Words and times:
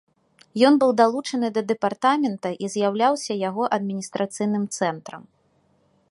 Ён 0.67 0.73
быў 0.83 0.91
далучаны 1.01 1.47
да 1.57 1.61
дэпартамента 1.71 2.49
і 2.67 2.69
з'яўляўся 2.75 3.33
яго 3.49 3.63
адміністрацыйным 3.77 4.63
цэнтрам. 4.79 5.23